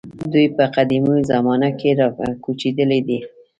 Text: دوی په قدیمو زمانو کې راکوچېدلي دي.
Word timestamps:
دوی 0.31 0.45
په 0.55 0.63
قدیمو 0.75 1.15
زمانو 1.31 1.69
کې 1.79 1.89
راکوچېدلي 1.99 2.99
دي. 3.07 3.19